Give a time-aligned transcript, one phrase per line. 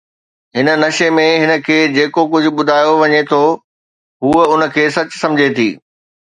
[0.55, 3.43] هن نشي ۾، هن کي جيڪو ڪجهه ٻڌايو وڃي ٿو،
[4.25, 5.69] هوء ان کي سچ سمجهي ٿي.